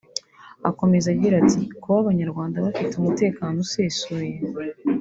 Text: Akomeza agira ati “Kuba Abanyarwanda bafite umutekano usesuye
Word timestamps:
Akomeza 0.69 1.07
agira 1.13 1.33
ati 1.43 1.61
“Kuba 1.81 1.97
Abanyarwanda 2.03 2.63
bafite 2.65 2.93
umutekano 2.97 3.55
usesuye 3.65 4.35